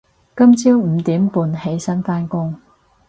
[0.35, 2.59] 今朝五點半起身返工